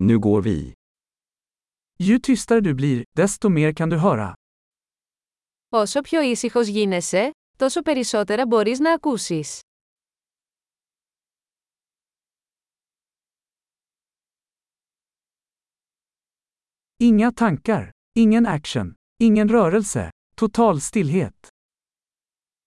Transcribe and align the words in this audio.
Nu 0.00 0.18
går 0.18 0.42
vi. 0.42 0.72
Ju 1.98 2.18
tystare 2.18 2.60
du 2.60 2.74
blir, 2.74 3.04
desto 3.16 3.48
mer 3.48 3.72
kan 3.72 3.90
du 3.90 3.96
höra. 3.98 4.34
Όσο 5.68 6.00
πιο 6.00 6.20
ήσυχος 6.20 6.66
γίνεσαι, 6.68 7.30
τόσο 7.58 7.82
περισσότερα 7.82 8.46
μπορείς 8.46 8.78
να 8.78 8.92
ακούσεις. 8.92 9.60
Inga 17.00 17.30
tankar, 17.32 17.90
ingen 18.18 18.46
action, 18.46 18.94
ingen 19.22 19.48
rörelse, 19.48 20.08
total 20.40 20.76
stillhet. 20.80 21.46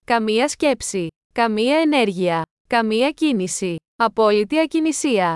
Καμία 0.05 0.47
σκέψη, 0.47 1.07
καμία 1.33 1.77
ενέργεια, 1.79 2.41
καμία 2.67 3.11
κίνηση, 3.11 3.75
απόλυτη 3.95 4.59
ακινησία. 4.59 5.35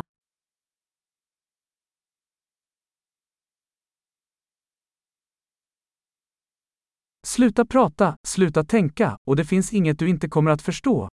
Sluta 7.27 7.65
prata, 7.65 8.17
sluta 8.29 8.65
tänka, 8.65 9.17
och 9.31 9.37
det 9.37 9.45
finns 9.45 9.73
inget 9.73 9.99
du 9.99 10.09
inte 10.09 10.29
kommer 10.29 10.51
att 10.51 10.63
förstå. 10.63 11.07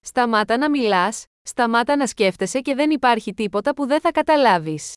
Σταμάτα 0.00 0.56
να 0.56 0.70
μιλάς, 0.70 1.24
σταμάτα 1.42 1.96
να 1.96 2.06
σκέφτεσαι 2.06 2.60
και 2.60 2.74
δεν 2.74 2.90
υπάρχει 2.90 3.34
τίποτα 3.34 3.74
που 3.74 3.86
δεν 3.86 4.00
θα 4.00 4.10
καταλάβεις. 4.12 4.92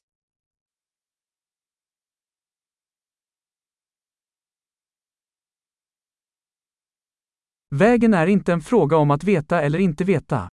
Vägen 7.75 8.13
är 8.13 8.27
inte 8.27 8.51
en 8.53 8.61
fråga 8.61 8.97
om 8.97 9.11
att 9.11 9.23
veta 9.23 9.61
eller 9.61 9.79
inte 9.79 10.03
veta. 10.03 10.47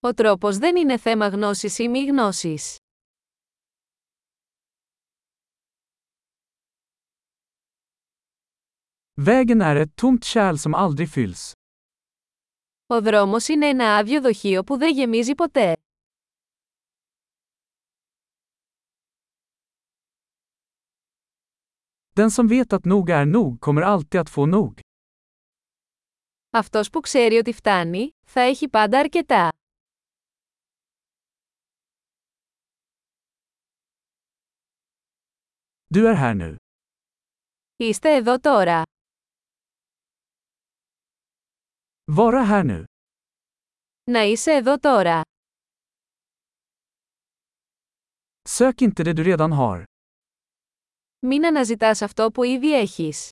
Ο 0.00 0.14
τρόπος 0.14 0.58
δεν 0.58 0.76
είναι 0.76 0.98
θέμα 0.98 1.28
γνώσης 1.28 1.78
ή 1.78 1.88
μη 1.88 2.04
γνώσης. 2.04 2.76
Vägen 9.21 9.61
är 9.61 9.75
ett 9.75 9.95
tomt 9.95 10.23
kärl 10.23 10.55
som 10.57 10.73
aldrig 10.73 11.09
fylls. 11.09 11.53
Ο 12.87 13.01
δρόμος 13.01 13.47
είναι 13.47 13.67
ένα 13.67 13.95
άδειο 13.95 14.21
δοχείο 14.21 14.63
που 14.63 14.77
δεν 14.77 14.93
γεμίζει 14.93 15.35
ποτέ. 15.35 15.75
Den 22.15 22.31
som 22.31 22.47
vet 22.47 22.73
att 22.73 22.85
nog 22.85 23.09
är 23.09 23.25
nog 23.25 23.59
kommer 23.59 23.81
alltid 23.81 24.19
att 24.21 24.29
få 24.29 24.45
nog. 24.45 24.79
Αυτός 26.49 26.89
που 26.89 26.99
ξέρει 26.99 27.37
ότι 27.37 27.53
φτάνει, 27.53 28.09
θα 28.25 28.41
έχει 28.41 28.69
πάντα 28.69 28.99
αρκετά. 28.99 29.51
Du 35.93 36.07
är 36.07 36.13
här 36.13 36.33
nu. 36.33 36.55
Είστε 37.77 38.15
εδώ 38.15 38.39
τώρα. 38.39 38.83
Vara 42.08 42.42
här 42.42 42.64
nu. 42.64 42.84
Να 44.10 44.22
είσαι 44.22 44.52
εδώ 44.52 44.78
τώρα. 44.78 45.22
Sök 48.48 48.80
inte 48.80 49.02
det 49.02 49.12
du 49.12 49.24
redan 49.24 49.52
har. 49.52 49.84
Μην 51.26 51.44
αναζητάς 51.46 52.02
αυτό 52.02 52.30
που 52.30 52.42
ήδη 52.44 52.72
έχεις. 52.74 53.30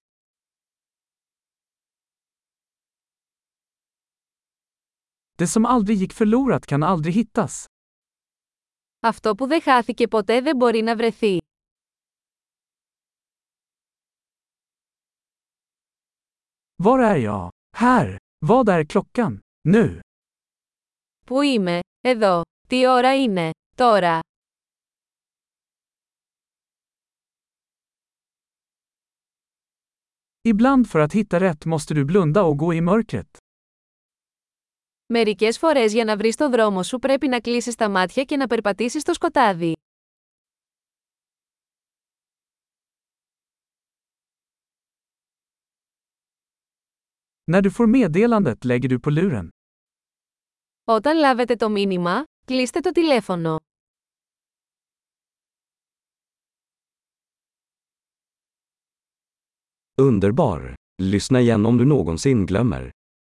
Det 5.38 5.47
som 5.47 5.64
aldrig 5.66 5.97
gick 5.97 6.12
förlorat 6.12 6.66
kan 6.66 6.83
aldrig 6.83 7.12
hittas. 7.14 7.64
Αυτό 9.00 9.34
που 9.34 9.47
δεν 9.47 9.62
χάθηκε 9.62 10.08
ποτέ 10.08 10.41
δεν 10.41 10.56
μπορεί 10.56 10.80
να 10.83 10.97
βρεθεί. 10.97 11.38
Var 16.83 16.98
är 16.98 17.16
jag? 17.16 17.50
Här. 17.76 18.19
Vad 18.46 18.70
är 18.70 18.84
klockan? 18.86 19.40
Nu. 19.68 20.00
Πού 21.25 21.42
είμαι, 21.42 21.80
εδώ. 22.02 22.42
Τι 22.68 22.88
ώρα 22.88 23.16
είναι, 23.16 23.50
τώρα. 23.75 24.20
Ibland 30.42 30.88
för 30.90 31.00
att 31.00 31.14
hitta 31.14 31.40
rätt 31.40 31.66
måste 31.66 31.94
du 31.94 32.06
blunda 32.06 32.44
och 32.44 32.58
gå 32.58 32.74
i 32.74 32.81
mörkret. 32.81 33.38
Μερικές 35.14 35.58
φορές 35.58 35.94
για 35.94 36.04
να 36.06 36.18
βρεις 36.18 36.36
το 36.36 36.50
δρόμο 36.50 36.84
σου 36.84 37.00
πρέπει 37.00 37.28
να 37.28 37.40
κλείσεις 37.40 37.75
τα 37.75 37.90
μάτια 37.90 38.24
και 38.24 38.38
να 38.38 38.48
περπατήσεις 38.48 39.02
στο 39.02 39.14
σκοτάδι. 39.14 39.74
När 47.47 47.62
du 47.62 47.70
får 47.70 47.87
meddelandet 47.87 48.65
lägger 48.65 48.88
du 48.88 49.00
på 49.00 49.10
luren. 49.10 49.50
Όταν 50.84 51.16
λάβετε 51.19 51.56
το 51.56 51.69
μήνυμα, 51.69 52.25
κλείστε 52.44 52.81
το 52.81 52.91
τηλέφωνο. 52.91 53.59
Underbar! 60.03 60.75
Lyssna 61.03 61.41
igen 61.41 61.66
om 61.66 61.76
du 61.78 61.84
någonsin 61.84 62.47
glömmer. 62.47 62.91